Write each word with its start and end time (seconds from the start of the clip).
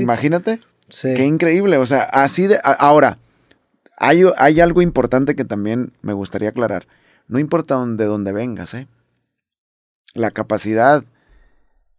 Imagínate. 0.00 0.60
Sí. 0.88 1.14
Qué 1.14 1.24
increíble. 1.24 1.78
O 1.78 1.86
sea, 1.86 2.02
así 2.02 2.46
de. 2.46 2.58
Ahora, 2.62 3.18
hay, 3.96 4.22
hay 4.36 4.60
algo 4.60 4.82
importante 4.82 5.34
que 5.34 5.44
también 5.44 5.90
me 6.02 6.12
gustaría 6.12 6.50
aclarar. 6.50 6.86
No 7.28 7.38
importa 7.38 7.74
dónde, 7.74 8.04
dónde 8.04 8.32
vengas, 8.32 8.74
¿eh? 8.74 8.86
La 10.14 10.30
capacidad, 10.30 11.04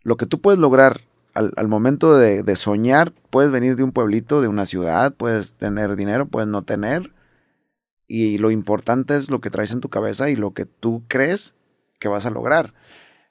lo 0.01 0.15
que 0.17 0.25
tú 0.25 0.39
puedes 0.39 0.59
lograr 0.59 1.01
al, 1.33 1.53
al 1.57 1.67
momento 1.67 2.17
de, 2.17 2.43
de 2.43 2.55
soñar, 2.55 3.13
puedes 3.29 3.51
venir 3.51 3.75
de 3.75 3.83
un 3.83 3.91
pueblito, 3.91 4.41
de 4.41 4.47
una 4.47 4.65
ciudad, 4.65 5.13
puedes 5.13 5.53
tener 5.53 5.95
dinero, 5.95 6.27
puedes 6.27 6.47
no 6.47 6.63
tener. 6.63 7.11
Y 8.07 8.37
lo 8.37 8.51
importante 8.51 9.17
es 9.17 9.29
lo 9.29 9.41
que 9.41 9.49
traes 9.49 9.71
en 9.71 9.81
tu 9.81 9.89
cabeza 9.89 10.29
y 10.29 10.35
lo 10.35 10.51
que 10.53 10.65
tú 10.65 11.03
crees 11.07 11.55
que 11.99 12.07
vas 12.07 12.25
a 12.25 12.31
lograr. 12.31 12.73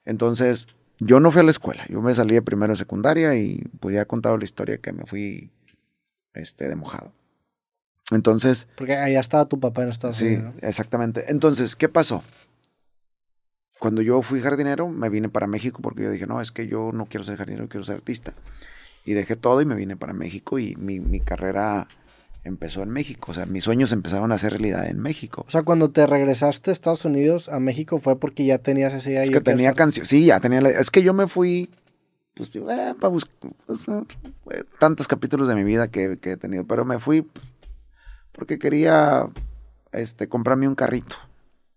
Entonces, 0.05 0.69
yo 0.99 1.21
no 1.21 1.31
fui 1.31 1.41
a 1.41 1.45
la 1.45 1.51
escuela. 1.51 1.85
Yo 1.89 2.01
me 2.03 2.15
salí 2.15 2.35
de 2.35 2.43
primero 2.43 2.73
de 2.73 2.77
secundaria 2.77 3.35
y 3.37 3.63
pues 3.81 3.95
ya 3.95 4.03
he 4.03 4.07
contado 4.07 4.37
la 4.39 4.45
historia 4.45 4.79
que 4.79 4.93
me 4.93 5.05
fui 5.05 5.51
este, 6.35 6.69
de 6.69 6.77
mojado. 6.77 7.13
Entonces, 8.13 8.69
Porque 8.77 8.97
allá 8.97 9.21
estaba 9.21 9.47
tu 9.47 9.59
papá 9.59 9.83
en 9.83 9.89
Estados 9.89 10.17
sí, 10.17 10.27
Unidos. 10.27 10.55
¿no? 10.55 10.69
exactamente. 10.69 11.25
Entonces, 11.29 11.75
¿qué 11.75 11.89
pasó? 11.89 12.23
Cuando 13.79 14.01
yo 14.01 14.23
fui 14.23 14.41
jardinero, 14.41 14.89
me 14.89 15.09
vine 15.11 15.29
para 15.29 15.47
México 15.47 15.83
porque 15.83 16.05
yo 16.05 16.11
dije, 16.11 16.27
no, 16.27 16.41
es 16.41 16.51
que 16.51 16.67
yo 16.67 16.93
no 16.93 17.07
quiero 17.07 17.25
ser 17.25 17.37
jardinero, 17.37 17.69
quiero 17.69 17.85
ser 17.85 17.97
artista. 17.97 18.33
Y 19.05 19.13
dejé 19.13 19.37
todo 19.37 19.61
y 19.61 19.67
me 19.67 19.75
vine 19.75 19.97
para 19.97 20.13
México 20.13 20.59
y 20.59 20.77
mi, 20.77 20.99
mi 21.01 21.21
carrera 21.21 21.87
empezó 22.47 22.83
en 22.83 22.91
México. 22.91 23.31
O 23.33 23.35
sea, 23.35 23.47
mis 23.47 23.65
sueños 23.65 23.93
empezaron 23.93 24.33
a 24.33 24.37
hacer 24.37 24.53
realidad 24.53 24.87
en 24.89 24.99
México. 25.01 25.45
O 25.47 25.51
sea, 25.51 25.63
cuando 25.63 25.91
te 25.91 26.07
regresaste 26.07 26.71
a 26.71 26.73
Estados 26.73 27.05
Unidos, 27.05 27.49
a 27.49 27.61
México, 27.61 27.99
fue 27.99 28.19
porque 28.19 28.45
ya 28.47 28.59
tenías 28.59 28.93
esa 28.95 29.11
idea. 29.11 29.25
Es 29.25 29.31
que 29.31 29.41
tenía 29.41 29.71
ser- 29.71 29.77
canciones. 29.77 30.09
Sí, 30.09 30.25
ya 30.27 30.41
tenía. 30.41 30.61
la- 30.61 30.71
Es 30.71 30.91
que 30.91 31.03
yo 31.03 31.13
me 31.15 31.27
fui. 31.27 31.71
Pues, 32.35 32.51
para 32.51 33.09
buscar. 33.09 34.05
tantos 34.79 35.09
capítulos 35.09 35.49
de 35.49 35.55
mi 35.55 35.65
vida 35.65 35.89
que, 35.89 36.19
que 36.19 36.33
he 36.33 36.37
tenido. 36.37 36.67
Pero 36.67 36.85
me 36.85 36.99
fui 36.99 37.27
porque 38.33 38.59
quería 38.59 39.29
este, 39.93 40.29
comprarme 40.29 40.69
un 40.69 40.75
carrito. 40.75 41.17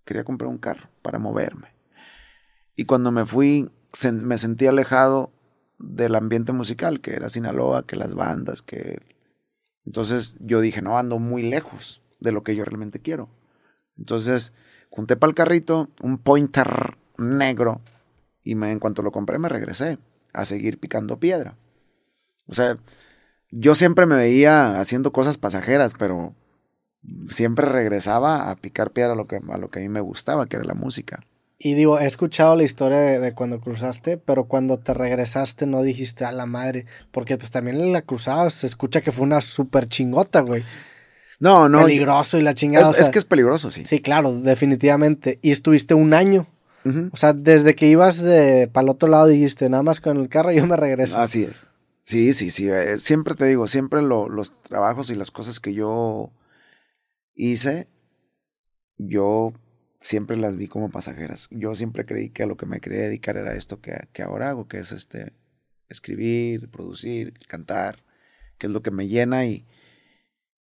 Quería 0.06 0.24
comprar 0.24 0.50
un 0.50 0.58
carro 0.58 0.90
para 1.02 1.20
moverme. 1.20 1.68
Y 2.76 2.86
cuando 2.86 3.12
me 3.12 3.26
fui, 3.26 3.70
me 4.12 4.38
sentí 4.38 4.68
alejado 4.68 5.32
del 5.78 6.16
ambiente 6.16 6.52
musical, 6.52 7.00
que 7.00 7.14
era 7.14 7.30
Sinaloa, 7.30 7.86
que 7.86 7.96
las 7.96 8.14
bandas, 8.14 8.62
que. 8.62 9.00
Entonces 9.90 10.36
yo 10.40 10.62
dije, 10.62 10.84
no, 10.84 11.00
ando 11.00 11.18
muy 11.18 11.42
lejos 11.42 12.00
de 12.20 12.32
lo 12.32 12.44
que 12.44 12.56
yo 12.56 12.64
realmente 12.64 13.00
quiero. 13.00 13.28
Entonces 13.98 14.54
junté 14.92 15.16
para 15.16 15.30
el 15.30 15.36
carrito 15.36 15.90
un 16.04 16.20
pointer 16.20 16.96
negro 17.18 17.82
y 18.44 18.54
me, 18.54 18.72
en 18.72 18.78
cuanto 18.78 19.02
lo 19.02 19.12
compré 19.12 19.40
me 19.40 19.50
regresé 19.50 19.98
a 20.32 20.46
seguir 20.46 20.80
picando 20.80 21.20
piedra. 21.20 21.56
O 22.46 22.54
sea, 22.54 22.78
yo 23.50 23.74
siempre 23.74 24.06
me 24.06 24.16
veía 24.16 24.80
haciendo 24.80 25.12
cosas 25.12 25.40
pasajeras, 25.40 25.96
pero 25.98 26.36
siempre 27.32 27.66
regresaba 27.66 28.52
a 28.52 28.56
picar 28.58 28.92
piedra 28.92 29.14
a 29.14 29.16
lo 29.16 29.26
que, 29.26 29.38
a 29.38 29.58
lo 29.58 29.72
que 29.72 29.80
a 29.80 29.82
mí 29.82 29.90
me 29.90 30.02
gustaba, 30.02 30.46
que 30.46 30.58
era 30.58 30.66
la 30.66 30.76
música. 30.76 31.24
Y 31.62 31.74
digo, 31.74 32.00
he 32.00 32.06
escuchado 32.06 32.56
la 32.56 32.64
historia 32.64 32.98
de, 33.00 33.20
de 33.20 33.34
cuando 33.34 33.60
cruzaste, 33.60 34.18
pero 34.18 34.46
cuando 34.46 34.80
te 34.80 34.94
regresaste 34.94 35.66
no 35.68 35.82
dijiste 35.84 36.24
a 36.24 36.32
la 36.32 36.46
madre, 36.46 36.86
porque 37.12 37.38
pues 37.38 37.52
también 37.52 37.82
en 37.82 37.92
la 37.92 38.02
cruzada 38.02 38.50
se 38.50 38.66
escucha 38.66 39.02
que 39.02 39.12
fue 39.12 39.26
una 39.26 39.42
súper 39.42 39.88
chingota, 39.90 40.40
güey. 40.40 40.64
No, 41.40 41.68
no. 41.68 41.80
Peligroso 41.86 42.38
y 42.38 42.44
la 42.44 42.54
chingada. 42.54 42.86
Es, 42.86 42.90
o 42.92 42.94
sea, 42.94 43.04
es 43.04 43.10
que 43.10 43.20
es 43.20 43.26
peligroso, 43.26 43.72
sí. 43.72 43.86
Sí, 43.86 44.00
claro, 44.00 44.40
definitivamente. 44.40 45.38
Y 45.42 45.52
estuviste 45.52 45.94
un 45.94 46.14
año. 46.14 46.48
O 47.12 47.18
sea, 47.18 47.34
desde 47.34 47.76
que 47.76 47.86
ibas 47.88 48.18
de 48.20 48.68
para 48.72 48.84
el 48.86 48.90
otro 48.90 49.10
lado 49.10 49.28
dijiste, 49.28 49.70
nada 49.70 49.84
más 49.84 50.00
con 50.00 50.18
el 50.18 50.28
carro 50.30 50.52
yo 50.52 50.66
me 50.66 50.76
regreso. 50.78 51.20
Así 51.20 51.44
es. 51.44 51.68
Sí, 52.04 52.34
sí, 52.34 52.50
sí. 52.50 52.68
eh, 52.70 52.98
siempre 52.98 53.36
te 53.36 53.46
digo, 53.46 53.68
siempre 53.68 54.02
lo- 54.02 54.28
los 54.30 54.64
trabajos 54.64 55.10
y 55.12 55.16
las 55.16 55.30
cosas 55.30 55.60
que 55.60 55.74
yo 55.74 56.32
hice, 57.36 57.88
yo 58.98 59.54
siempre 60.02 60.38
las 60.38 60.56
vi 60.56 60.68
como 60.68 60.90
pasajeras. 60.90 61.48
Yo 61.52 61.76
siempre 61.76 62.06
creí 62.06 62.30
que 62.30 62.44
a 62.44 62.48
lo 62.48 62.58
que 62.58 62.66
me 62.66 62.80
quería 62.80 63.02
dedicar 63.02 63.38
era 63.38 63.56
esto 63.56 63.82
que, 63.82 64.08
que 64.14 64.24
ahora 64.24 64.50
hago, 64.50 64.68
que 64.68 64.80
es 64.80 64.92
este 64.92 65.34
escribir, 65.90 66.70
producir, 66.70 67.34
cantar, 67.48 68.04
que 68.58 68.68
es 68.68 68.74
lo 68.74 68.82
que 68.82 68.92
me 68.92 69.08
llena 69.08 69.46
y, 69.46 69.66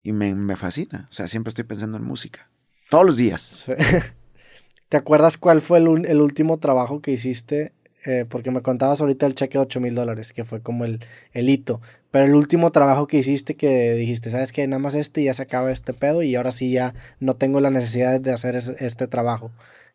y 0.01 0.13
me, 0.13 0.33
me 0.35 0.55
fascina. 0.55 1.07
O 1.09 1.13
sea, 1.13 1.27
siempre 1.27 1.49
estoy 1.49 1.65
pensando 1.65 1.97
en 1.97 2.03
música. 2.03 2.49
Todos 2.89 3.05
los 3.05 3.17
días. 3.17 3.65
¿Te 4.89 4.97
acuerdas 4.97 5.37
cuál 5.37 5.61
fue 5.61 5.79
el, 5.79 6.05
el 6.05 6.21
último 6.21 6.59
trabajo 6.59 7.01
que 7.01 7.11
hiciste? 7.11 7.73
Eh, 8.09 8.23
porque 8.29 8.51
me 8.51 8.61
contabas 8.61 9.01
ahorita 9.01 9.25
el 9.25 9.35
cheque 9.35 9.57
de 9.57 9.63
8 9.65 9.81
mil 9.81 9.93
dólares, 9.93 10.31
que 10.31 10.45
fue 10.45 10.61
como 10.61 10.85
el, 10.85 11.05
el 11.33 11.49
hito. 11.49 11.81
Pero 12.09 12.23
el 12.23 12.35
último 12.35 12.71
trabajo 12.71 13.05
que 13.05 13.17
hiciste 13.17 13.55
que 13.55 13.95
dijiste, 13.95 14.31
¿sabes 14.31 14.53
qué? 14.53 14.65
Nada 14.65 14.79
más 14.79 14.95
este 14.95 15.23
ya 15.23 15.33
se 15.33 15.41
acaba 15.41 15.71
este 15.73 15.93
pedo 15.93 16.23
y 16.23 16.33
ahora 16.35 16.51
sí 16.51 16.71
ya 16.71 16.93
no 17.19 17.35
tengo 17.35 17.59
la 17.59 17.69
necesidad 17.69 18.21
de 18.21 18.31
hacer 18.31 18.55
este 18.55 19.07
trabajo, 19.07 19.51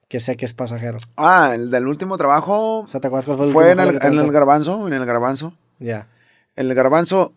que 0.08 0.20
sé 0.20 0.36
que 0.36 0.44
es 0.44 0.52
pasajero. 0.52 0.98
Ah, 1.16 1.52
el 1.54 1.70
del 1.70 1.86
último 1.86 2.18
trabajo 2.18 2.80
O 2.80 2.86
sea, 2.86 3.00
¿te 3.00 3.06
acuerdas 3.06 3.24
cuál 3.24 3.38
fue 3.38 3.46
el 3.46 3.52
fue 3.52 3.70
en 3.70 3.80
el, 3.80 3.88
en 4.02 4.30
garbanzo, 4.32 4.86
en 4.86 4.92
el 4.92 5.06
garbanzo. 5.06 5.54
Ya. 5.78 6.06
En 6.54 6.68
el 6.68 6.74
garbanzo, 6.74 7.32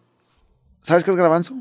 ¿sabes 0.82 1.06
qué 1.06 1.12
es 1.12 1.16
garbanzo? 1.18 1.56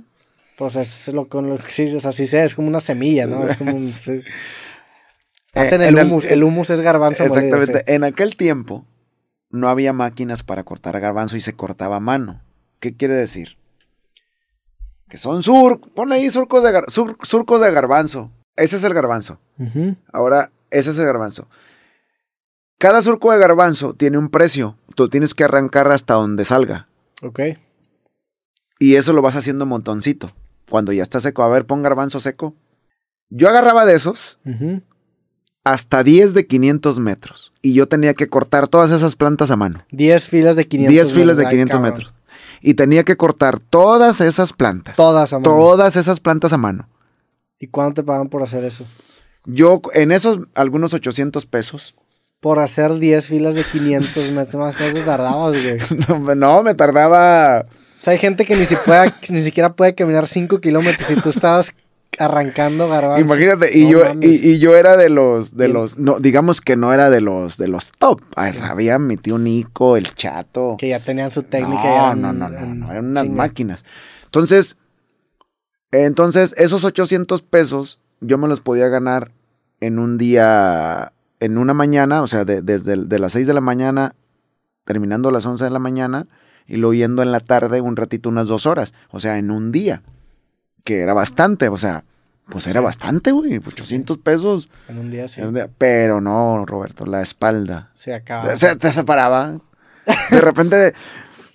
Pues 0.59 0.75
es 0.75 1.07
lo 1.15 1.29
con 1.29 1.49
lo 1.49 1.57
que 1.59 1.71
sí, 1.71 1.85
o 1.95 2.01
sea, 2.01 2.11
sí 2.11 2.27
sé, 2.27 2.43
es 2.43 2.57
como 2.57 2.67
una 2.67 2.81
semilla, 2.81 3.29
¿no? 3.29 3.47
Es 3.47 3.57
como 3.59 3.77
un... 3.77 3.79
Eh, 5.57 5.61
Hacen 5.61 5.83
en 5.83 5.89
el 5.91 5.99
el- 5.99 6.07
humus, 6.07 6.25
el 6.27 6.43
humus 6.43 6.71
es 6.71 6.81
garbanzo 6.81 7.23
molido, 7.29 7.39
Exactamente. 7.39 7.85
sí. 7.87 7.95
En 7.95 8.03
aquel 8.03 8.35
tiempo 8.37 8.85
no 9.55 9.69
había 9.69 9.93
máquinas 9.93 10.43
para 10.43 10.65
cortar 10.65 10.99
garbanzo 11.01 11.37
y 11.37 11.41
se 11.41 11.55
cortaba 11.55 11.97
a 11.97 12.01
mano. 12.01 12.43
¿Qué 12.81 12.97
quiere 12.97 13.15
decir? 13.15 13.57
Que 15.09 15.17
son 15.17 15.43
sur, 15.43 15.81
ponle 15.95 16.17
ahí 16.17 16.31
surcos 16.31 16.63
de, 16.65 16.71
gar- 16.71 16.89
sur- 16.91 17.17
surcos 17.23 17.61
de 17.61 17.71
garbanzo. 17.71 18.31
Ese 18.57 18.77
es 18.77 18.85
el 18.85 18.95
garbanzo. 18.95 19.39
Ahora, 20.13 20.51
ese 20.71 20.91
es 20.91 20.99
el 20.99 21.07
garbanzo. 21.07 21.49
Cada 22.79 23.01
surco 23.03 23.31
de 23.33 23.39
garbanzo 23.39 23.95
tiene 23.95 24.19
un 24.19 24.29
precio. 24.29 24.77
Tú 24.97 25.09
tienes 25.09 25.35
que 25.35 25.45
arrancar 25.45 25.91
hasta 25.91 26.15
donde 26.15 26.45
salga. 26.45 26.87
Ok. 27.23 27.41
Y 28.79 28.97
eso 28.97 29.13
lo 29.13 29.23
vas 29.23 29.37
haciendo 29.37 29.67
montoncito. 29.67 30.33
Cuando 30.69 30.93
ya 30.93 31.03
está 31.03 31.21
seco, 31.21 31.43
a 31.43 31.49
ver, 31.49 31.65
pon 31.67 31.83
garbanzo 31.83 32.21
seco. 32.21 32.55
Yo 33.31 33.49
agarraba 33.49 33.87
de 33.87 33.95
esos 33.95 34.39
Ujú. 34.45 34.83
Hasta 35.65 36.03
10 36.03 36.35
de 36.35 36.47
500 36.47 36.99
metros. 37.01 37.53
Y 37.63 37.73
yo 37.73 37.89
tenía 37.89 38.15
que 38.15 38.29
cortar 38.29 38.69
todas 38.69 38.91
esas 38.91 39.17
plantas 39.17 39.51
a 39.51 39.57
mano. 39.57 39.81
10 39.91 40.29
filas 40.29 40.57
de 40.57 40.69
500 40.69 40.93
10 40.93 41.13
filas 41.15 41.37
de 41.39 41.47
Ay, 41.47 41.51
500 41.53 41.75
cabrón. 41.77 41.91
metros. 41.93 42.15
Y 42.61 42.75
tenía 42.75 43.05
que 43.05 43.17
cortar 43.17 43.59
todas 43.59 44.21
esas 44.21 44.53
plantas. 44.53 44.97
Todas 44.97 45.33
a 45.33 45.39
mano. 45.39 45.45
Todas 45.51 45.97
esas 45.97 46.21
plantas 46.21 46.53
a 46.53 46.59
mano. 46.59 46.89
¿Y 47.59 47.67
cuánto 47.69 48.03
te 48.03 48.07
pagan 48.07 48.29
por 48.29 48.43
hacer 48.43 48.65
eso? 48.65 48.87
Yo, 49.47 49.81
en 49.93 50.13
esos, 50.13 50.41
algunos 50.55 50.93
800 50.95 51.45
pesos. 51.47 51.95
Por 52.41 52.59
hacer 52.59 52.99
10 52.99 53.27
filas 53.27 53.55
de 53.55 53.65
500 53.65 54.33
metros 54.33 54.55
más 54.57 54.77
cuánto 54.77 55.01
tardabas, 55.01 55.55
güey. 55.63 55.79
O 56.09 56.19
No, 56.19 56.35
no, 56.35 56.63
me 56.63 56.75
tardaba. 56.75 57.65
sea, 58.01 58.13
hay 58.13 58.19
gente 58.19 58.45
que 58.45 58.57
ni, 58.57 58.67
si 58.67 58.77
pueda- 58.77 59.15
ni 59.31 59.43
siquiera 59.43 59.75
puede 59.75 59.95
caminar 59.95 60.27
5 60.27 60.59
kilómetros 60.59 61.11
y 61.11 61.17
tú 61.17 61.31
estabas 61.31 61.73
arrancando 62.19 62.89
garbanzo. 62.89 63.21
Imagínate, 63.21 63.77
y 63.79 63.85
No 63.85 63.91
yo, 63.91 64.03
y, 64.21 64.51
y 64.51 64.59
yo 64.59 64.77
era 64.77 64.97
de 64.97 65.09
los, 65.09 65.57
de 65.57 65.69
los, 65.69 65.99
no, 65.99 66.19
digamos 66.21 66.61
que 66.61 66.77
no 66.77 66.93
era 66.93 67.11
de 67.11 67.21
los, 67.21 67.57
de 67.57 67.69
los 67.69 67.91
top. 67.99 68.21
Ay, 68.37 68.59
había 68.63 68.99
mi 68.99 69.17
tío 69.17 69.39
Nico, 69.39 69.97
el 69.97 70.13
chato. 70.15 70.77
Que 70.79 70.89
ya 70.89 71.01
tenían 71.01 71.31
su 71.31 71.43
técnica. 71.43 71.83
y 71.83 71.87
No, 71.87 71.91
eran 71.97 72.21
no, 72.23 72.33
no, 72.33 72.49
no, 72.49 72.59
en 72.59 72.81
no, 72.81 72.91
eran 72.91 73.07
unas 73.07 73.29
máquinas. 73.29 73.85
Entonces, 74.25 74.77
entonces, 75.91 76.55
esos 76.59 76.85
800 76.85 77.43
pesos 77.43 78.01
yo 78.21 78.39
me 78.39 78.49
los 78.49 78.61
podía 78.61 78.89
ganar 78.89 79.31
en 79.81 79.99
un 79.99 80.19
día, 80.19 81.13
en 81.41 81.59
una 81.59 81.75
mañana, 81.75 82.23
o 82.23 82.27
sea, 82.27 82.45
de- 82.45 82.63
desde 82.63 82.97
de 82.97 83.19
las 83.19 83.33
6 83.33 83.47
de 83.47 83.55
la 83.55 83.61
mañana, 83.61 84.15
terminando 84.85 85.29
a 85.29 85.33
las 85.33 85.47
11 85.47 85.65
de 85.65 85.71
la 85.71 85.79
mañana, 85.79 86.27
y 86.67 86.77
luego 86.77 86.95
yendo 86.95 87.23
en 87.23 87.31
la 87.33 87.41
tarde 87.41 87.81
un 87.81 87.97
ratito, 87.97 88.29
unas 88.29 88.49
dos 88.49 88.67
horas, 88.67 88.95
o 89.11 89.21
sea, 89.21 89.39
en 89.39 89.51
un 89.51 89.71
día, 89.73 90.03
que 90.85 91.01
era 91.01 91.13
bastante, 91.15 91.69
o 91.69 91.77
sea, 91.77 92.05
pues 92.49 92.67
era 92.67 92.81
bastante, 92.81 93.33
güey, 93.33 93.57
800 93.59 94.19
pesos. 94.19 94.69
En 94.89 94.99
un 94.99 95.11
día 95.11 95.29
sí. 95.29 95.41
Pero 95.79 96.21
no, 96.21 96.65
Roberto, 96.67 97.07
la 97.07 97.23
espalda. 97.23 97.91
Se 97.95 98.15
acaba. 98.15 98.57
Se 98.57 98.77
te 98.77 98.93
separaba. 98.93 99.59
De 100.31 100.41
repente, 100.41 100.93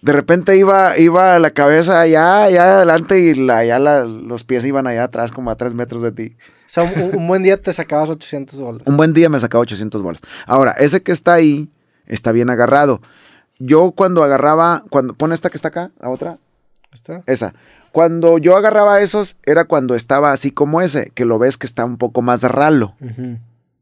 de 0.01 0.11
repente 0.13 0.57
iba, 0.57 0.97
iba 0.97 1.37
la 1.39 1.51
cabeza 1.51 2.01
allá, 2.01 2.43
allá 2.45 2.77
adelante 2.77 3.19
y 3.19 3.33
la, 3.35 3.59
allá 3.59 3.77
la- 3.79 4.03
los 4.05 4.43
pies 4.43 4.65
iban 4.65 4.87
allá 4.87 5.03
atrás, 5.03 5.31
como 5.31 5.51
a 5.51 5.55
tres 5.55 5.73
metros 5.73 6.01
de 6.01 6.11
ti. 6.11 6.35
O 6.39 6.71
sea, 6.71 6.83
un, 6.83 7.15
un 7.15 7.27
buen 7.27 7.43
día 7.43 7.61
te 7.61 7.71
sacabas 7.73 8.09
800 8.09 8.57
dólares. 8.57 8.87
Un 8.87 8.97
buen 8.97 9.13
día 9.13 9.29
me 9.29 9.39
sacaba 9.39 9.61
800 9.61 10.01
bolas. 10.01 10.21
Ahora, 10.47 10.71
ese 10.71 11.01
que 11.03 11.11
está 11.11 11.33
ahí 11.33 11.69
está 12.07 12.31
bien 12.31 12.49
agarrado. 12.49 13.01
Yo 13.59 13.91
cuando 13.91 14.23
agarraba, 14.23 14.83
cuando 14.89 15.13
pone 15.13 15.35
esta 15.35 15.49
que 15.49 15.57
está 15.57 15.67
acá, 15.67 15.91
la 15.99 16.09
otra, 16.09 16.37
¿Está? 16.93 17.21
esa. 17.27 17.53
Cuando 17.91 18.37
yo 18.37 18.55
agarraba 18.55 19.01
esos, 19.01 19.35
era 19.43 19.65
cuando 19.65 19.95
estaba 19.95 20.31
así 20.31 20.51
como 20.51 20.81
ese, 20.81 21.11
que 21.15 21.25
lo 21.25 21.39
ves 21.39 21.57
que 21.57 21.65
está 21.67 21.85
un 21.85 21.97
poco 21.97 22.21
más 22.21 22.43
ralo. 22.43 22.95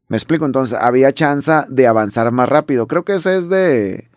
Me 0.08 0.16
explico, 0.16 0.46
entonces 0.46 0.76
había 0.80 1.12
chance 1.12 1.52
de 1.68 1.86
avanzar 1.86 2.30
más 2.32 2.48
rápido. 2.48 2.86
Creo 2.86 3.04
que 3.04 3.14
ese 3.14 3.36
es 3.36 3.48
de. 3.48 4.08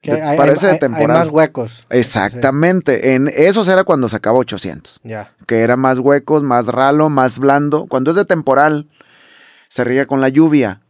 Que 0.00 0.12
De- 0.12 0.22
hay, 0.22 0.36
parece 0.38 0.68
hay- 0.70 0.78
de 0.78 0.86
hay 0.94 1.06
más 1.08 1.28
huecos. 1.28 1.86
Exactamente. 1.90 3.14
En 3.14 3.28
esos 3.34 3.66
era 3.68 3.84
cuando 3.84 4.08
sacaba 4.08 4.38
800. 4.38 5.00
Ya. 5.02 5.32
Que 5.46 5.60
era 5.62 5.76
más 5.76 5.98
huecos, 5.98 6.42
más 6.42 6.66
ralo, 6.66 7.08
más 7.08 7.38
blando. 7.38 7.86
Cuando 7.86 8.10
es 8.10 8.16
de 8.16 8.24
temporal, 8.26 8.88
se 9.68 9.82
riega 9.82 10.06
con 10.06 10.20
la 10.20 10.28
lluvia. 10.28 10.82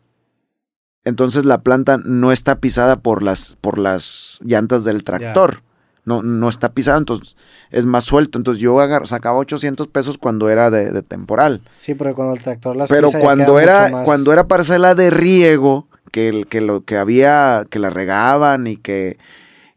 Entonces 1.04 1.44
la 1.44 1.58
planta 1.62 1.98
no 2.04 2.32
está 2.32 2.56
pisada 2.56 2.96
por 2.96 3.22
las, 3.22 3.56
por 3.60 3.78
las 3.78 4.38
llantas 4.42 4.84
del 4.84 5.02
tractor. 5.04 5.62
No, 6.04 6.22
no 6.22 6.48
está 6.50 6.72
pisada, 6.72 6.98
entonces 6.98 7.36
es 7.70 7.86
más 7.86 8.04
suelto. 8.04 8.38
Entonces 8.38 8.60
yo 8.60 8.78
agar- 8.80 9.06
sacaba 9.06 9.38
800 9.38 9.88
pesos 9.88 10.18
cuando 10.18 10.50
era 10.50 10.70
de, 10.70 10.90
de 10.90 11.02
temporal. 11.02 11.62
Sí, 11.78 11.94
porque 11.94 12.12
cuando 12.14 12.34
el 12.34 12.42
tractor 12.42 12.76
las 12.76 12.88
Pero 12.90 13.08
pisa 13.08 13.20
cuando 13.20 13.58
era, 13.58 13.88
más- 13.88 14.04
cuando 14.04 14.32
era 14.32 14.46
parcela 14.46 14.94
de 14.94 15.10
riego, 15.10 15.88
que, 16.12 16.28
el, 16.28 16.46
que 16.46 16.60
lo 16.60 16.82
que 16.84 16.96
había, 16.98 17.64
que 17.70 17.78
la 17.78 17.90
regaban 17.90 18.66
y 18.66 18.76
que. 18.76 19.16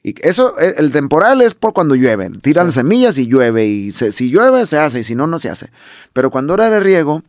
Y 0.03 0.15
eso, 0.25 0.57
eh, 0.59 0.75
el 0.77 0.91
temporal 0.91 1.41
es 1.41 1.53
por 1.55 1.73
cuando 1.73 1.95
llueve. 1.95 2.29
Tiran 2.41 2.71
Sí. 2.71 2.79
semillas 2.79 3.17
y 3.17 3.27
llueve. 3.27 3.65
Y 3.65 3.91
se- 3.91 4.11
si 4.11 4.29
llueve, 4.29 4.65
se 4.65 4.77
hace. 4.77 4.99
Y 4.99 5.03
si 5.03 5.15
no, 5.15 5.27
no 5.27 5.39
se 5.39 5.49
hace. 5.49 5.69
Pero 6.13 6.29
cuando 6.29 6.53
era 6.53 6.69
de 6.69 6.79
riego, 6.79 7.23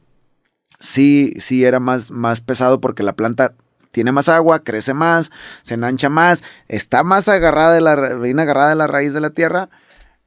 sí, 0.78 1.34
sí 1.38 1.64
era 1.64 1.80
más, 1.80 2.10
más 2.10 2.40
pesado 2.40 2.80
porque 2.80 3.02
la 3.02 3.14
planta 3.14 3.54
tiene 3.98 4.12
más 4.12 4.28
agua, 4.28 4.60
crece 4.60 4.94
más, 4.94 5.32
se 5.62 5.74
enancha 5.74 6.08
más, 6.08 6.44
está 6.68 7.02
más 7.02 7.26
agarrada 7.28 7.72
de 7.74 7.80
la, 7.80 7.96
bien 8.14 8.38
agarrada 8.38 8.68
de 8.68 8.76
la 8.76 8.86
raíz 8.86 9.12
de 9.12 9.20
la 9.20 9.30
tierra. 9.30 9.70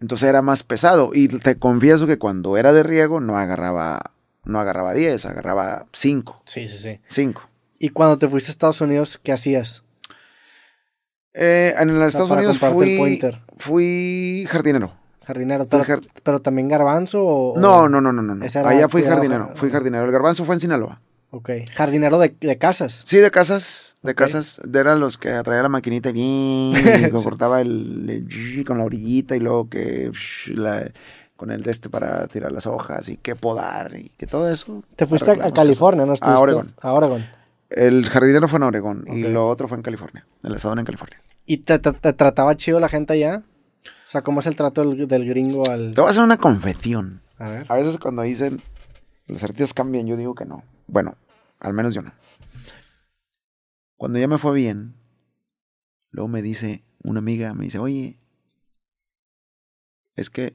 Entonces 0.01 0.27
era 0.27 0.41
más 0.41 0.63
pesado. 0.63 1.11
Y 1.13 1.29
te 1.29 1.55
confieso 1.55 2.05
que 2.05 2.17
cuando 2.17 2.57
era 2.57 2.73
de 2.73 2.83
riego 2.83 3.21
no 3.21 3.37
agarraba, 3.37 4.11
no 4.43 4.59
agarraba 4.59 4.93
10, 4.93 5.25
agarraba 5.25 5.85
5. 5.93 6.41
Sí, 6.45 6.67
sí, 6.67 6.77
sí. 6.79 6.99
5. 7.07 7.47
¿Y 7.79 7.89
cuando 7.89 8.17
te 8.19 8.27
fuiste 8.27 8.49
a 8.49 8.51
Estados 8.51 8.81
Unidos, 8.81 9.17
qué 9.23 9.31
hacías? 9.31 9.85
Eh, 11.33 11.73
en 11.79 11.97
los 11.97 12.07
Estados 12.09 12.31
Unidos 12.31 12.57
fui, 12.57 13.21
fui 13.57 14.45
jardinero. 14.49 14.91
Jardinero. 15.23 15.65
Pero, 15.65 16.01
pero 16.23 16.41
también 16.41 16.67
garbanzo 16.67 17.23
o... 17.23 17.57
No, 17.57 17.87
no, 17.87 18.01
no, 18.01 18.11
no, 18.11 18.21
no. 18.21 18.43
Allá 18.65 18.89
fui 18.89 19.03
jardinero. 19.03 19.47
ja- 19.47 19.55
Fui 19.55 19.69
jardinero. 19.69 20.03
El 20.03 20.11
garbanzo 20.11 20.43
fue 20.43 20.55
en 20.55 20.61
Sinaloa. 20.61 20.99
Ok. 21.31 21.49
Jardinero 21.73 22.19
de, 22.19 22.35
de 22.39 22.57
casas. 22.57 23.03
Sí, 23.05 23.17
de 23.17 23.31
casas. 23.31 23.95
De 24.03 24.13
casas. 24.15 24.59
De 24.65 24.79
eran 24.79 24.99
los 24.99 25.17
que 25.17 25.29
traía 25.43 25.61
la 25.63 25.69
maquinita 25.69 26.09
y 26.13 26.13
bien. 26.13 27.05
y 27.07 27.09
cortaba 27.09 27.61
el, 27.61 28.09
el- 28.09 28.63
con 28.65 28.77
la 28.77 28.83
orillita 28.83 29.35
y 29.35 29.39
luego 29.39 29.69
que 29.69 30.11
la- 30.47 30.91
con 31.37 31.49
el 31.51 31.63
de 31.63 31.71
este 31.71 31.89
para 31.89 32.27
tirar 32.27 32.51
las 32.51 32.67
hojas 32.67 33.09
y 33.09 33.17
que 33.17 33.35
podar 33.35 33.95
y 33.97 34.09
que 34.17 34.27
todo 34.27 34.49
eso. 34.51 34.83
Te 34.95 35.07
fuiste 35.07 35.31
a, 35.31 35.51
California, 35.51 36.05
¿no? 36.05 36.13
A 36.21 36.39
Oregon. 36.39 36.75
A 36.81 36.93
Oregon. 36.93 37.25
El 37.69 38.07
jardinero 38.09 38.47
fue 38.47 38.57
en 38.57 38.63
Oregón 38.63 39.05
y 39.07 39.23
lo 39.23 39.47
otro 39.47 39.67
fue 39.67 39.77
en 39.77 39.81
California. 39.83 40.27
El 40.43 40.53
estado 40.55 40.77
en 40.77 40.83
California. 40.85 41.19
¿Y 41.45 41.57
te, 41.59 41.79
te- 41.79 41.93
te 41.93 42.13
trataba 42.13 42.55
chido 42.57 42.79
la 42.79 42.89
gente 42.89 43.13
allá? 43.13 43.41
O 43.85 44.11
sea, 44.11 44.21
¿cómo 44.21 44.41
es 44.41 44.45
el 44.45 44.55
trato 44.57 44.83
del, 44.85 45.07
del 45.07 45.25
gringo 45.27 45.67
al...? 45.69 45.93
Te 45.95 46.01
voy 46.01 46.09
a 46.09 46.11
hacer 46.11 46.21
una 46.23 46.37
confesión. 46.37 47.21
A 47.39 47.47
ver. 47.49 47.65
A 47.69 47.75
veces 47.75 47.97
cuando 47.97 48.21
dicen 48.23 48.61
los 49.31 49.43
artistas 49.43 49.73
cambian, 49.73 50.07
yo 50.07 50.17
digo 50.17 50.35
que 50.35 50.45
no. 50.45 50.63
Bueno, 50.87 51.15
al 51.59 51.73
menos 51.73 51.93
yo 51.93 52.01
no. 52.01 52.13
Cuando 53.95 54.19
ya 54.19 54.27
me 54.27 54.37
fue 54.37 54.53
bien, 54.53 54.95
luego 56.09 56.27
me 56.27 56.41
dice 56.41 56.83
una 57.03 57.19
amiga, 57.19 57.53
me 57.53 57.65
dice, 57.65 57.79
oye, 57.79 58.19
es 60.15 60.29
que 60.29 60.53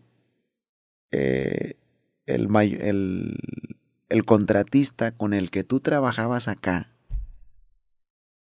eh, 1.10 1.76
el, 2.26 2.48
el, 2.54 3.36
el 4.08 4.24
contratista 4.24 5.12
con 5.12 5.32
el 5.32 5.50
que 5.50 5.64
tú 5.64 5.80
trabajabas 5.80 6.48
acá 6.48 6.90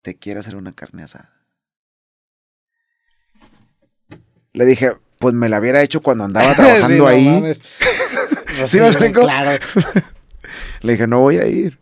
te 0.03 0.17
quiere 0.17 0.41
hacer 0.41 0.57
una 0.57 0.73
carne 0.73 1.03
asada. 1.03 1.33
Le 4.53 4.65
dije, 4.65 4.93
pues 5.19 5.35
me 5.35 5.49
la 5.49 5.61
hubiera 5.61 5.83
hecho 5.83 6.01
cuando 6.01 6.25
andaba 6.25 6.55
trabajando 6.57 7.09
Sí, 7.09 7.15
ahí. 7.15 7.27
¿Sí 8.67 8.81
me 8.81 8.87
explico? 8.89 9.21
Claro. 9.23 9.59
Le 10.83 10.93
dije, 10.93 11.07
no 11.07 11.21
voy 11.21 11.39
a 11.39 11.47
ir. 11.47 11.79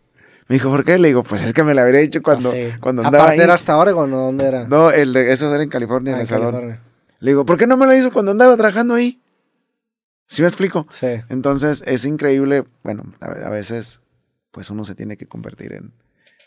Me 0.49 0.56
dijo, 0.56 0.71
¿por 0.71 0.85
qué? 0.85 0.99
Le 0.99 1.09
digo, 1.09 1.23
pues 1.23 1.43
es 1.43 1.53
que 1.53 1.62
me 1.65 1.75
la 1.75 1.82
habría 1.82 2.00
hecho 2.00 2.23
cuando, 2.23 2.50
Sí. 2.53 2.69
cuando 2.81 3.03
andaba 3.03 3.25
Aparte 3.25 3.41
ahí. 3.41 3.44
era 3.44 3.55
hasta 3.55 3.76
Oregon, 3.79 4.12
¿o 4.12 4.19
dónde 4.19 4.47
era? 4.47 4.69
No, 4.69 4.91
el 4.91 5.12
de 5.12 5.32
esos 5.32 5.53
era 5.53 5.62
en 5.62 5.71
California, 5.71 6.12
Ah, 6.12 6.17
en 6.17 6.19
en 6.19 6.21
el 6.23 6.26
salón. 6.26 6.79
Le 7.21 7.31
digo, 7.31 7.47
¿por 7.47 7.56
qué 7.56 7.67
no 7.67 7.76
me 7.76 7.87
la 7.87 7.97
hizo 7.97 8.12
cuando 8.12 8.32
andaba 8.32 8.56
trabajando 8.56 8.94
ahí? 8.94 9.21
¿Sí 10.26 10.43
me 10.43 10.49
explico? 10.49 10.87
Sí. 10.91 11.06
Entonces, 11.29 11.82
es 11.87 12.05
increíble. 12.05 12.65
Bueno, 12.82 13.05
a, 13.20 13.27
a 13.27 13.50
veces, 13.50 14.03
pues 14.50 14.69
uno 14.70 14.85
se 14.85 14.94
tiene 14.94 15.17
que 15.17 15.27
convertir 15.27 15.73
en, 15.73 15.93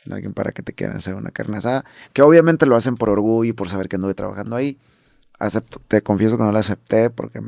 en 0.06 0.14
alguien 0.14 0.34
para 0.34 0.52
que 0.52 0.62
te 0.62 0.74
quieran 0.74 0.98
hacer 0.98 1.16
una 1.16 1.32
carne 1.32 1.58
asada. 1.58 1.84
Que 2.14 2.22
obviamente 2.22 2.66
lo 2.68 2.76
hacen 2.76 2.96
por 2.98 3.10
orgullo 3.10 3.50
y 3.50 3.54
por 3.54 3.70
saber 3.70 3.88
que 3.90 3.96
anduve 3.96 4.14
trabajando 4.14 4.56
ahí. 4.56 4.78
Acepto, 5.40 5.82
te 5.88 6.02
confieso 6.02 6.38
que 6.38 6.44
no 6.44 6.52
la 6.52 6.60
acepté 6.60 7.10
porque, 7.10 7.42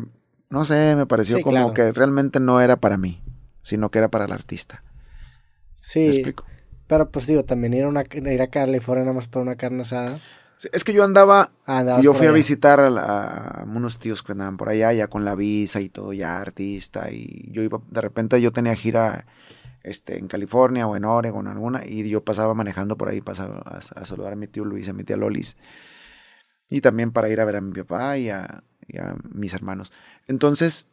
no 0.49 0.65
sé, 0.65 0.95
me 0.95 1.05
pareció 1.05 1.37
Sí, 1.37 1.43
como 1.43 1.59
claro. 1.59 1.73
que 1.73 1.91
realmente 1.91 2.39
no 2.39 2.61
era 2.61 2.77
para 2.77 2.97
mí, 2.97 3.21
sino 3.61 3.91
que 3.91 3.99
era 3.99 4.09
para 4.09 4.25
el 4.25 4.31
artista. 4.31 4.83
¿Me 6.03 6.11
Sí. 6.11 6.11
explico? 6.11 6.45
Pero 6.87 7.11
pues 7.11 7.27
digo, 7.27 7.45
también 7.45 7.73
ir 7.73 7.83
a, 7.83 7.87
una, 7.87 8.03
ir 8.11 8.41
a 8.41 8.49
California 8.49 9.03
nada 9.05 9.13
más 9.15 9.27
para 9.27 9.43
una 9.43 9.55
carne 9.55 9.81
asada. 9.81 10.17
Sí, 10.57 10.67
Es 10.73 10.83
que 10.83 10.93
yo 10.93 11.03
andaba 11.03 11.51
Ah, 11.65 12.01
yo 12.01 12.11
por 12.11 12.17
fui 12.19 12.27
a 12.27 12.31
visitar 12.31 12.79
a, 12.79 12.89
la- 12.89 13.37
a 13.61 13.63
unos 13.63 13.97
tíos 13.99 14.23
que 14.23 14.33
andaban 14.33 14.57
por 14.57 14.69
allá, 14.69 14.91
ya 14.93 15.07
con 15.07 15.23
la 15.25 15.35
visa 15.35 15.79
y 15.81 15.89
todo, 15.89 16.13
ya 16.13 16.39
artista. 16.41 17.11
Y 17.11 17.49
yo 17.51 17.61
iba, 17.63 17.81
de 17.89 18.01
repente 18.01 18.41
yo 18.41 18.51
tenía 18.51 18.75
gira 18.75 19.25
este, 19.83 20.17
en 20.19 20.27
California 20.27 20.87
o 20.87 20.95
en 20.97 21.05
Oregon, 21.05 21.47
alguna, 21.47 21.83
y 21.85 22.07
yo 22.09 22.23
pasaba 22.23 22.53
manejando 22.55 22.97
por 22.97 23.09
ahí, 23.09 23.21
pasaba 23.21 23.59
a, 23.65 23.77
a 23.79 24.05
saludar 24.05 24.33
a 24.33 24.35
mi 24.37 24.47
tío 24.47 24.65
Luis, 24.65 24.89
a 24.89 24.93
mi 24.93 25.03
tía 25.03 25.17
Lolis. 25.17 25.57
Y 26.69 26.81
también 26.81 27.11
para 27.11 27.29
ir 27.29 27.39
a 27.41 27.45
ver 27.45 27.55
a 27.57 27.61
mi 27.61 27.73
papá 27.73 28.17
y 28.17 28.29
a, 28.29 28.63
y 28.89 28.97
a 28.97 29.15
mis 29.33 29.53
hermanos. 29.53 29.91
Entonces, 30.27 30.87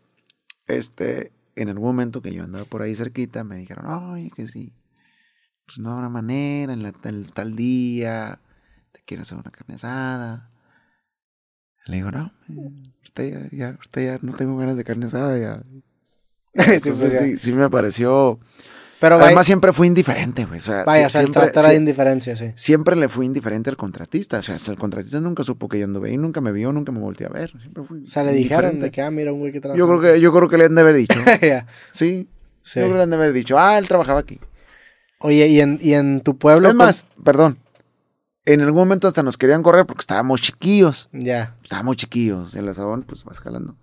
este, 0.67 1.33
en 1.55 1.69
algún 1.69 1.87
momento 1.87 2.23
que 2.23 2.33
yo 2.33 2.45
andaba 2.45 2.65
por 2.65 2.83
ahí 2.83 2.95
cerquita, 2.95 3.45
me 3.45 3.57
dijeron, 3.57 3.87
ay, 3.89 4.31
que 4.31 4.47
sí, 4.47 4.73
pues 5.65 5.79
no 5.79 5.93
habrá 5.93 6.09
manera, 6.09 6.73
en 6.73 6.83
la, 6.83 6.93
tal, 6.93 7.31
tal 7.33 7.57
día, 7.57 8.39
te 8.93 9.01
quiero 9.05 9.23
hacer 9.23 9.39
una 9.39 9.51
carne 9.51 9.75
asada. 9.75 10.51
Le 11.87 11.97
digo, 11.97 12.11
no, 12.11 12.33
usted 13.03 13.51
ya, 13.51 13.57
ya, 13.57 13.79
usted 13.81 14.05
ya 14.05 14.19
no 14.21 14.37
tengo 14.37 14.57
ganas 14.57 14.77
de 14.77 14.85
carne 14.85 15.07
asada, 15.07 15.39
ya. 15.39 15.63
Entonces 16.55 17.13
pues, 17.19 17.19
sí, 17.19 17.37
sí 17.39 17.53
me 17.53 17.69
pareció. 17.71 18.41
Pero 18.99 19.17
Además, 19.17 19.35
vaya, 19.35 19.45
siempre 19.45 19.73
fui 19.73 19.89
indiferente, 19.89 20.47
güey. 20.47 20.61
O 20.61 20.63
sea, 20.63 20.85
vaya 20.85 21.11
siempre, 21.11 21.33
trato 21.33 21.61
era 21.61 21.69
de 21.69 21.77
indiferencia, 21.77 22.35
sí. 22.35 22.53
siempre 22.55 22.97
le 22.97 23.09
fui 23.11 23.27
indiferente 23.27 23.69
al 23.69 23.77
contratista. 23.77 24.39
O 24.39 24.43
sea, 24.43 24.57
el 24.57 24.79
contratista 24.79 25.21
nunca 25.21 25.45
supo 25.45 25.69
que 25.69 25.79
yo 25.79 25.85
anduve 25.85 26.09
ahí, 26.09 26.17
nunca 26.17 26.41
me 26.41 26.51
vio, 26.51 26.73
nunca 26.73 26.93
me 26.93 27.01
volteé 27.01 27.27
a 27.27 27.31
ver. 27.31 27.51
Siempre 27.61 27.85
fui 27.85 28.05
O 28.05 28.07
sea, 28.07 28.25
le 28.25 28.33
dijeron 28.33 28.81
de 28.81 28.91
que, 28.91 29.03
ah, 29.03 29.11
mira, 29.11 29.33
un 29.33 29.41
güey 29.41 29.53
que 29.53 29.61
trabaja. 29.61 29.79
Yo 29.79 29.87
creo 29.87 30.01
que, 30.01 30.21
yo 30.21 30.33
creo 30.33 30.49
que 30.49 30.57
le 30.57 30.65
han 30.65 30.75
de 30.75 30.81
haber 30.81 30.97
dicho. 30.97 31.19
Sí. 31.93 32.29
sí. 32.63 32.81
Yo 32.81 32.87
creo 32.87 32.93
que 32.93 32.97
le 32.97 33.03
han 33.03 33.11
de 33.11 33.17
haber 33.17 33.33
dicho, 33.33 33.59
ah, 33.59 33.77
él 33.77 33.87
trabajaba 33.87 34.21
aquí. 34.21 34.41
Oye, 35.19 35.47
¿y 35.49 35.61
en, 35.61 35.79
y 35.83 35.95
en 35.95 36.21
tu 36.21 36.39
pueblo? 36.39 36.69
Es 36.69 36.75
más, 36.75 37.07
perdón. 37.23 37.59
En 38.45 38.61
algún 38.61 38.83
momento 38.83 39.09
hasta 39.09 39.23
nos 39.23 39.37
querían 39.37 39.63
correr 39.63 39.87
porque 39.87 40.01
estábamos 40.01 40.41
chiquillos. 40.41 41.09
Ya. 41.13 41.57
Estábamos 41.63 41.97
chiquillos. 41.97 42.55
El 42.55 42.69
asadón, 42.69 43.03
pues 43.03 43.25
va 43.25 43.33
escalando. 43.33 43.77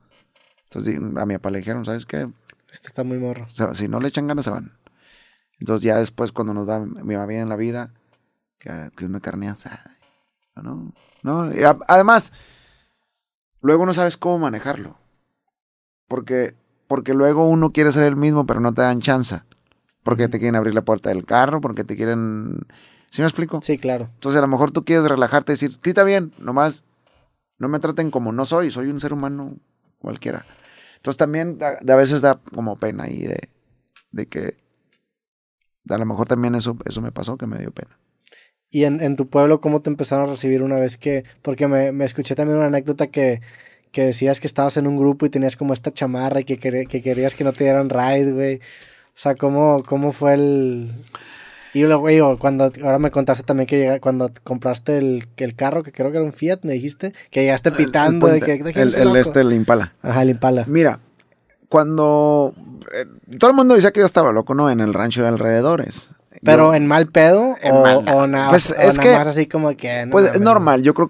Entonces 0.65 0.97
a 0.97 1.25
mi 1.25 1.33
papá 1.35 1.51
le 1.51 1.59
dijeron, 1.59 1.85
¿sabes 1.85 2.05
qué? 2.05 2.27
Este 2.71 2.87
está 2.87 3.03
muy 3.03 3.17
morro. 3.17 3.43
O 3.43 3.49
sea, 3.51 3.73
si 3.73 3.87
no 3.87 3.99
le 3.99 4.07
echan 4.07 4.27
ganas, 4.27 4.45
se 4.45 4.51
van. 4.51 4.71
Entonces 5.63 5.85
ya 5.85 5.97
después 5.97 6.33
cuando 6.33 6.53
nos 6.53 6.67
va, 6.67 6.81
me 6.81 7.15
va 7.15 7.25
bien 7.25 7.43
en 7.43 7.47
la 7.47 7.55
vida, 7.55 7.93
que, 8.59 8.91
que 8.97 9.05
una 9.05 9.21
carne 9.21 9.47
asada. 9.47 9.95
¿No? 10.57 10.91
¿No? 11.21 11.43
A- 11.43 11.79
además, 11.87 12.33
luego 13.61 13.85
no 13.85 13.93
sabes 13.93 14.17
cómo 14.17 14.39
manejarlo. 14.39 14.97
Porque, 16.09 16.53
porque 16.87 17.13
luego 17.13 17.47
uno 17.47 17.71
quiere 17.71 17.93
ser 17.93 18.03
el 18.03 18.17
mismo, 18.17 18.45
pero 18.45 18.59
no 18.59 18.73
te 18.73 18.81
dan 18.81 18.99
chance. 18.99 19.41
Porque 20.03 20.27
te 20.27 20.37
quieren 20.37 20.57
abrir 20.57 20.75
la 20.75 20.81
puerta 20.81 21.07
del 21.11 21.25
carro, 21.25 21.61
porque 21.61 21.85
te 21.85 21.95
quieren... 21.95 22.67
¿Sí 23.09 23.21
me 23.21 23.27
explico? 23.29 23.61
Sí, 23.61 23.77
claro. 23.77 24.09
Entonces 24.15 24.39
a 24.39 24.41
lo 24.41 24.49
mejor 24.49 24.71
tú 24.71 24.83
quieres 24.83 25.07
relajarte 25.07 25.53
y 25.53 25.55
decir, 25.55 25.71
sí, 25.71 25.79
está 25.85 26.03
bien, 26.03 26.33
nomás 26.39 26.83
no 27.57 27.69
me 27.69 27.79
traten 27.79 28.11
como 28.11 28.33
no 28.33 28.43
soy, 28.45 28.69
soy 28.69 28.89
un 28.89 28.99
ser 28.99 29.13
humano 29.13 29.55
cualquiera. 29.99 30.45
Entonces 30.97 31.15
también 31.17 31.57
de 31.57 31.93
a 31.93 31.95
veces 31.95 32.19
da 32.19 32.37
como 32.53 32.75
pena 32.75 33.05
ahí 33.05 33.21
de, 33.21 33.47
de 34.11 34.25
que 34.25 34.61
a 35.89 35.97
lo 35.97 36.05
mejor 36.05 36.27
también 36.27 36.55
eso, 36.55 36.77
eso 36.85 37.01
me 37.01 37.11
pasó, 37.11 37.37
que 37.37 37.47
me 37.47 37.59
dio 37.59 37.71
pena. 37.71 37.97
¿Y 38.69 38.85
en, 38.85 39.01
en 39.01 39.15
tu 39.15 39.29
pueblo 39.29 39.61
cómo 39.61 39.81
te 39.81 39.89
empezaron 39.89 40.27
a 40.27 40.31
recibir 40.31 40.63
una 40.63 40.77
vez 40.77 40.97
que... 40.97 41.25
Porque 41.41 41.67
me, 41.67 41.91
me 41.91 42.05
escuché 42.05 42.33
también 42.33 42.57
una 42.57 42.67
anécdota 42.67 43.07
que, 43.07 43.41
que 43.91 44.05
decías 44.05 44.39
que 44.39 44.47
estabas 44.47 44.77
en 44.77 44.87
un 44.87 44.97
grupo 44.97 45.25
y 45.25 45.29
tenías 45.29 45.55
como 45.55 45.73
esta 45.73 45.91
chamarra 45.91 46.39
y 46.39 46.43
que, 46.43 46.57
que 46.57 47.01
querías 47.01 47.35
que 47.35 47.43
no 47.43 47.53
te 47.53 47.65
dieran 47.65 47.89
ride, 47.89 48.31
güey. 48.31 48.55
O 48.55 49.19
sea, 49.19 49.35
¿cómo, 49.35 49.83
cómo 49.85 50.11
fue 50.11 50.33
el... 50.33 50.91
Y 51.75 51.81
luego, 51.83 52.01
güey, 52.01 52.19
cuando 52.37 52.71
ahora 52.83 52.99
me 52.99 53.11
contaste 53.11 53.43
también 53.43 53.67
que 53.67 53.77
llega, 53.77 53.99
cuando 53.99 54.31
compraste 54.43 54.97
el, 54.97 55.25
el 55.37 55.55
carro, 55.55 55.83
que 55.83 55.91
creo 55.91 56.11
que 56.11 56.17
era 56.17 56.25
un 56.25 56.33
Fiat, 56.33 56.59
me 56.63 56.73
dijiste, 56.73 57.13
que 57.31 57.41
llegaste 57.41 57.71
pitando 57.71 58.27
de 58.27 58.41
que... 58.41 58.53
el, 58.53 58.63
de 58.63 59.01
el 59.01 59.15
este, 59.15 59.41
el 59.41 59.53
Impala. 59.53 59.93
Ajá, 60.01 60.21
el 60.21 60.29
Impala. 60.29 60.65
Mira, 60.67 60.99
cuando 61.77 62.53
eh, 62.93 63.07
todo 63.39 63.49
el 63.49 63.55
mundo 63.57 63.73
decía 63.73 63.89
que 63.91 63.99
yo 64.01 64.05
estaba 64.05 64.31
loco, 64.31 64.53
¿no? 64.53 64.69
En 64.69 64.79
el 64.79 64.93
rancho 64.93 65.23
de 65.23 65.27
alrededores. 65.29 66.11
Pero 66.43 66.67
Yo- 66.67 66.73
en 66.75 66.85
mal 66.85 67.07
pedo 67.07 67.55
En 67.63 67.77
o, 67.77 67.81
mal, 67.81 67.97
o 68.13 68.27
nada 68.27 68.49
Pues 68.51 68.69
o 68.71 68.75
es 68.79 68.99
que- 68.99 69.15
más 69.17 69.25
así 69.27 69.47
como 69.47 69.75
que... 69.75 70.05
no 70.05 70.11
Pues 70.11 70.27
es 70.35 70.39
normal, 70.39 70.83
yo 70.83 70.93
creo 70.93 71.07